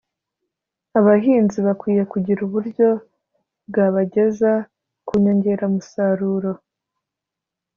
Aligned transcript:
abahinzi 0.99 1.57
bakwiye 1.67 2.03
kugira 2.11 2.39
uburyo 2.47 2.89
bwabageza 3.67 4.51
ku 5.07 5.13
nyongeramusaruro. 5.23 6.51